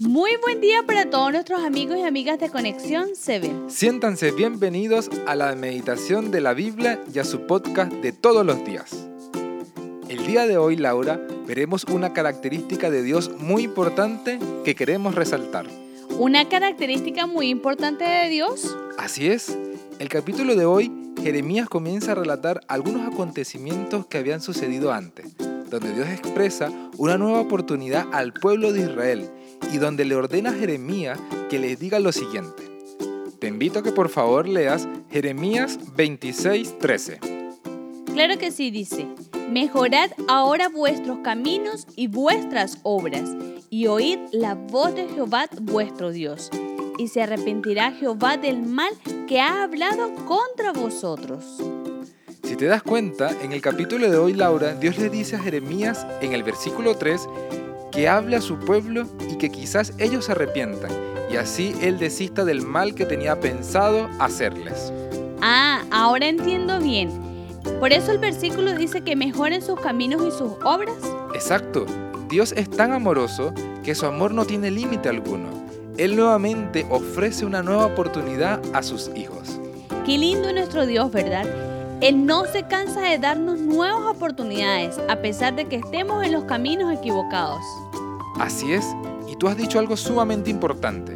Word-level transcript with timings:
Muy 0.00 0.32
buen 0.42 0.60
día 0.60 0.82
para 0.86 1.08
todos 1.08 1.32
nuestros 1.32 1.62
amigos 1.62 1.96
y 1.96 2.02
amigas 2.02 2.38
de 2.38 2.50
Conexión 2.50 3.10
7. 3.14 3.50
Siéntanse 3.68 4.30
bienvenidos 4.30 5.10
a 5.26 5.34
la 5.34 5.54
meditación 5.54 6.30
de 6.30 6.42
la 6.42 6.52
Biblia 6.52 7.00
y 7.14 7.18
a 7.18 7.24
su 7.24 7.46
podcast 7.46 7.90
de 7.90 8.12
todos 8.12 8.44
los 8.44 8.62
días. 8.62 9.08
El 10.10 10.26
día 10.26 10.46
de 10.46 10.58
hoy, 10.58 10.76
Laura, 10.76 11.18
veremos 11.46 11.84
una 11.84 12.12
característica 12.12 12.90
de 12.90 13.02
Dios 13.02 13.30
muy 13.38 13.62
importante 13.62 14.38
que 14.64 14.74
queremos 14.74 15.14
resaltar. 15.14 15.66
¿Una 16.18 16.46
característica 16.46 17.26
muy 17.26 17.48
importante 17.48 18.04
de 18.04 18.28
Dios? 18.28 18.76
Así 18.98 19.28
es. 19.28 19.56
El 19.98 20.10
capítulo 20.10 20.56
de 20.56 20.66
hoy, 20.66 20.92
Jeremías 21.22 21.70
comienza 21.70 22.12
a 22.12 22.16
relatar 22.16 22.60
algunos 22.68 23.10
acontecimientos 23.10 24.06
que 24.06 24.18
habían 24.18 24.42
sucedido 24.42 24.92
antes, 24.92 25.26
donde 25.70 25.92
Dios 25.92 26.08
expresa 26.08 26.70
una 26.96 27.18
nueva 27.18 27.40
oportunidad 27.40 28.06
al 28.12 28.32
pueblo 28.32 28.72
de 28.72 28.80
Israel 28.80 29.30
y 29.72 29.78
donde 29.78 30.04
le 30.04 30.14
ordena 30.14 30.50
a 30.50 30.54
Jeremías 30.54 31.18
que 31.48 31.58
les 31.58 31.78
diga 31.78 31.98
lo 31.98 32.12
siguiente. 32.12 32.70
Te 33.38 33.48
invito 33.48 33.80
a 33.80 33.82
que 33.82 33.92
por 33.92 34.08
favor 34.08 34.48
leas 34.48 34.88
Jeremías 35.10 35.78
26:13. 35.96 37.18
Claro 38.12 38.38
que 38.38 38.50
sí, 38.50 38.70
dice, 38.70 39.06
mejorad 39.50 40.10
ahora 40.26 40.68
vuestros 40.68 41.18
caminos 41.18 41.86
y 41.96 42.06
vuestras 42.06 42.78
obras, 42.82 43.30
y 43.68 43.88
oíd 43.88 44.18
la 44.32 44.54
voz 44.54 44.94
de 44.94 45.06
Jehová 45.08 45.48
vuestro 45.60 46.10
Dios, 46.10 46.50
y 46.96 47.08
se 47.08 47.22
arrepentirá 47.22 47.92
Jehová 47.92 48.38
del 48.38 48.62
mal 48.62 48.92
que 49.28 49.40
ha 49.40 49.62
hablado 49.62 50.14
contra 50.24 50.72
vosotros. 50.72 51.58
Si 52.46 52.54
te 52.54 52.66
das 52.66 52.84
cuenta, 52.84 53.32
en 53.42 53.52
el 53.52 53.60
capítulo 53.60 54.08
de 54.08 54.16
hoy, 54.16 54.32
Laura, 54.32 54.74
Dios 54.74 54.98
le 54.98 55.10
dice 55.10 55.34
a 55.34 55.40
Jeremías 55.40 56.06
en 56.20 56.32
el 56.32 56.44
versículo 56.44 56.96
3 56.96 57.28
que 57.90 58.08
hable 58.08 58.36
a 58.36 58.40
su 58.40 58.56
pueblo 58.60 59.08
y 59.28 59.36
que 59.36 59.50
quizás 59.50 59.92
ellos 59.98 60.26
se 60.26 60.32
arrepientan, 60.32 60.92
y 61.28 61.38
así 61.38 61.74
él 61.82 61.98
desista 61.98 62.44
del 62.44 62.62
mal 62.62 62.94
que 62.94 63.04
tenía 63.04 63.40
pensado 63.40 64.08
hacerles. 64.20 64.92
Ah, 65.42 65.82
ahora 65.90 66.28
entiendo 66.28 66.78
bien. 66.78 67.10
Por 67.80 67.92
eso 67.92 68.12
el 68.12 68.18
versículo 68.18 68.74
dice 68.74 69.00
que 69.00 69.16
mejoren 69.16 69.60
sus 69.60 69.80
caminos 69.80 70.22
y 70.22 70.30
sus 70.30 70.52
obras. 70.62 70.96
Exacto. 71.34 71.84
Dios 72.28 72.52
es 72.56 72.70
tan 72.70 72.92
amoroso 72.92 73.52
que 73.82 73.96
su 73.96 74.06
amor 74.06 74.32
no 74.32 74.44
tiene 74.44 74.70
límite 74.70 75.08
alguno. 75.08 75.48
Él 75.98 76.14
nuevamente 76.14 76.86
ofrece 76.90 77.44
una 77.44 77.64
nueva 77.64 77.86
oportunidad 77.86 78.60
a 78.72 78.84
sus 78.84 79.10
hijos. 79.16 79.58
Qué 80.04 80.16
lindo 80.16 80.52
nuestro 80.52 80.86
Dios, 80.86 81.10
¿verdad? 81.10 81.44
Él 82.02 82.26
no 82.26 82.44
se 82.44 82.62
cansa 82.64 83.00
de 83.00 83.18
darnos 83.18 83.58
nuevas 83.58 84.14
oportunidades 84.14 85.00
a 85.08 85.16
pesar 85.16 85.56
de 85.56 85.64
que 85.64 85.76
estemos 85.76 86.22
en 86.22 86.32
los 86.32 86.44
caminos 86.44 86.92
equivocados. 86.92 87.62
Así 88.38 88.70
es, 88.74 88.84
y 89.26 89.36
tú 89.36 89.48
has 89.48 89.56
dicho 89.56 89.78
algo 89.78 89.96
sumamente 89.96 90.50
importante. 90.50 91.14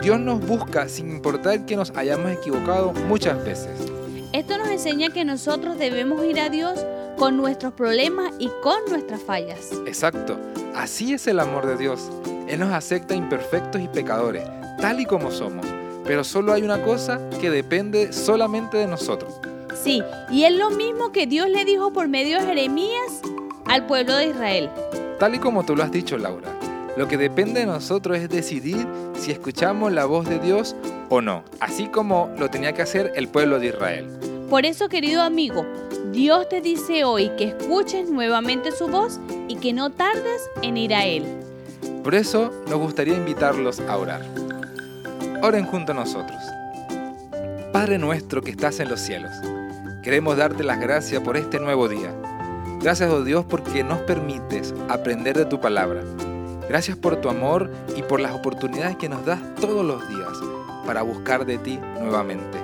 Dios 0.00 0.20
nos 0.20 0.40
busca 0.46 0.88
sin 0.88 1.10
importar 1.10 1.66
que 1.66 1.74
nos 1.74 1.90
hayamos 1.96 2.30
equivocado 2.30 2.92
muchas 3.08 3.44
veces. 3.44 3.72
Esto 4.32 4.58
nos 4.58 4.68
enseña 4.68 5.10
que 5.10 5.24
nosotros 5.24 5.76
debemos 5.76 6.24
ir 6.24 6.38
a 6.38 6.48
Dios 6.48 6.86
con 7.18 7.36
nuestros 7.36 7.72
problemas 7.72 8.32
y 8.38 8.48
con 8.62 8.78
nuestras 8.88 9.22
fallas. 9.22 9.72
Exacto, 9.86 10.38
así 10.76 11.14
es 11.14 11.26
el 11.26 11.40
amor 11.40 11.66
de 11.66 11.76
Dios. 11.76 12.10
Él 12.46 12.60
nos 12.60 12.72
acepta 12.72 13.16
imperfectos 13.16 13.80
y 13.82 13.88
pecadores, 13.88 14.44
tal 14.80 15.00
y 15.00 15.04
como 15.04 15.32
somos. 15.32 15.66
Pero 16.04 16.22
solo 16.22 16.52
hay 16.52 16.62
una 16.62 16.80
cosa 16.82 17.20
que 17.40 17.50
depende 17.50 18.12
solamente 18.12 18.76
de 18.76 18.86
nosotros. 18.86 19.40
Sí, 19.74 20.02
y 20.30 20.44
es 20.44 20.52
lo 20.52 20.70
mismo 20.70 21.12
que 21.12 21.26
Dios 21.26 21.48
le 21.48 21.64
dijo 21.64 21.92
por 21.92 22.08
medio 22.08 22.40
de 22.40 22.46
Jeremías 22.46 23.22
al 23.66 23.86
pueblo 23.86 24.16
de 24.16 24.28
Israel. 24.28 24.70
Tal 25.18 25.34
y 25.34 25.38
como 25.38 25.64
tú 25.64 25.76
lo 25.76 25.82
has 25.82 25.92
dicho, 25.92 26.18
Laura, 26.18 26.48
lo 26.96 27.08
que 27.08 27.16
depende 27.16 27.60
de 27.60 27.66
nosotros 27.66 28.18
es 28.18 28.28
decidir 28.28 28.86
si 29.14 29.30
escuchamos 29.30 29.92
la 29.92 30.04
voz 30.04 30.28
de 30.28 30.38
Dios 30.38 30.76
o 31.08 31.20
no, 31.20 31.44
así 31.60 31.86
como 31.86 32.30
lo 32.38 32.50
tenía 32.50 32.72
que 32.72 32.82
hacer 32.82 33.12
el 33.16 33.28
pueblo 33.28 33.58
de 33.58 33.68
Israel. 33.68 34.08
Por 34.50 34.66
eso, 34.66 34.88
querido 34.88 35.22
amigo, 35.22 35.64
Dios 36.12 36.48
te 36.48 36.60
dice 36.60 37.04
hoy 37.04 37.30
que 37.38 37.44
escuches 37.44 38.10
nuevamente 38.10 38.70
su 38.72 38.88
voz 38.88 39.18
y 39.48 39.56
que 39.56 39.72
no 39.72 39.90
tardes 39.90 40.50
en 40.60 40.76
ir 40.76 40.92
a 40.92 41.06
Él. 41.06 41.24
Por 42.04 42.14
eso 42.14 42.52
nos 42.68 42.78
gustaría 42.78 43.14
invitarlos 43.14 43.80
a 43.80 43.96
orar. 43.96 44.22
Oren 45.42 45.64
junto 45.64 45.92
a 45.92 45.94
nosotros. 45.94 46.38
Padre 47.72 47.96
nuestro 47.96 48.42
que 48.42 48.50
estás 48.50 48.80
en 48.80 48.90
los 48.90 49.00
cielos, 49.00 49.32
queremos 50.02 50.36
darte 50.36 50.64
las 50.64 50.80
gracias 50.80 51.22
por 51.22 51.36
este 51.36 51.60
nuevo 51.60 51.88
día. 51.88 52.12
Gracias, 52.80 53.10
oh 53.10 53.22
Dios, 53.22 53.44
porque 53.44 53.84
nos 53.84 54.00
permites 54.00 54.74
aprender 54.88 55.36
de 55.36 55.44
tu 55.44 55.60
palabra. 55.60 56.02
Gracias 56.68 56.96
por 56.96 57.20
tu 57.20 57.28
amor 57.28 57.70
y 57.96 58.02
por 58.02 58.20
las 58.20 58.32
oportunidades 58.32 58.96
que 58.96 59.08
nos 59.08 59.24
das 59.24 59.40
todos 59.56 59.84
los 59.84 60.08
días 60.08 60.32
para 60.84 61.02
buscar 61.02 61.46
de 61.46 61.58
ti 61.58 61.78
nuevamente. 62.00 62.58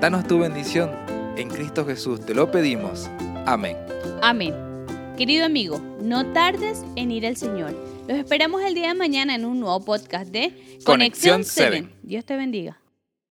Danos 0.00 0.26
tu 0.26 0.38
bendición. 0.38 0.90
En 1.36 1.50
Cristo 1.50 1.84
Jesús 1.84 2.24
te 2.24 2.34
lo 2.34 2.50
pedimos. 2.50 3.08
Amén. 3.46 3.76
Amén. 4.22 4.54
Querido 5.16 5.44
amigo, 5.44 5.80
no 6.00 6.32
tardes 6.32 6.84
en 6.96 7.10
ir 7.10 7.26
al 7.26 7.36
Señor. 7.36 7.76
Los 8.08 8.18
esperamos 8.18 8.62
el 8.62 8.74
día 8.74 8.88
de 8.88 8.94
mañana 8.94 9.34
en 9.34 9.44
un 9.44 9.60
nuevo 9.60 9.84
podcast 9.84 10.30
de 10.30 10.78
Conexión 10.84 11.44
7. 11.44 11.88
Dios 12.02 12.24
te 12.24 12.36
bendiga. 12.36 12.78